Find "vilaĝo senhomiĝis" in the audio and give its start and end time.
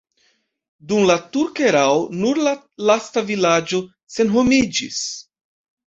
3.31-5.09